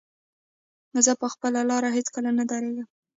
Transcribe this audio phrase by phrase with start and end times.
[1.05, 2.87] زه به په خپله لاره کې هېڅکله نه درېږم.